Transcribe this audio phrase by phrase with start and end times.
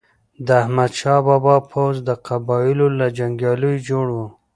[0.45, 4.17] د احمد شاه بابا پوځ د قبایلو له جنګیالیو جوړ و.